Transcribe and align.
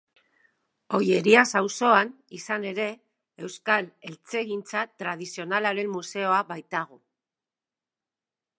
Ollerias 0.99 1.49
auzoan, 1.59 2.09
izan 2.37 2.65
ere, 2.69 2.87
Euskal 3.49 3.91
Eltzegintza 4.11 4.83
Tradizionalaren 5.03 5.93
Museoa 5.99 6.41
baitago. 6.55 6.99